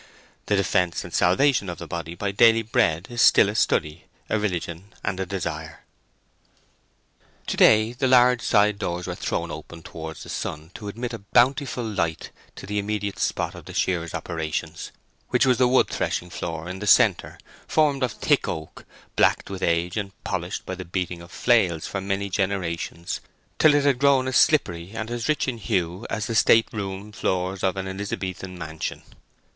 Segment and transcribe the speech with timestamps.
[0.47, 4.39] The defence and salvation of the body by daily bread is still a study, a
[4.39, 5.83] religion, and a desire.
[7.45, 11.19] To day the large side doors were thrown open towards the sun to admit a
[11.19, 14.89] bountiful light to the immediate spot of the shearers' operations,
[15.29, 17.37] which was the wood threshing floor in the centre,
[17.67, 22.01] formed of thick oak, black with age and polished by the beating of flails for
[22.01, 23.21] many generations,
[23.59, 27.11] till it had grown as slippery and as rich in hue as the state room
[27.11, 29.03] floors of an Elizabethan mansion.